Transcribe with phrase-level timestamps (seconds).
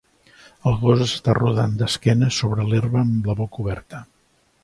[0.69, 4.01] El gos està rodant d'esquena sobre l'herba amb la boca oberta.